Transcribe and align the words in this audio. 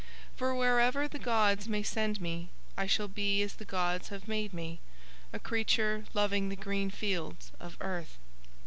For 0.35 0.55
wherever 0.55 1.07
the 1.07 1.19
gods 1.19 1.67
may 1.67 1.83
send 1.83 2.19
me 2.19 2.49
I 2.75 2.87
shall 2.87 3.07
be 3.07 3.43
as 3.43 3.53
the 3.57 3.65
gods 3.65 4.07
have 4.09 4.27
made 4.27 4.51
me, 4.51 4.79
a 5.31 5.37
creature 5.37 6.05
loving 6.15 6.49
the 6.49 6.55
green 6.55 6.89
fields 6.89 7.51
of 7.59 7.77
earth. 7.79 8.17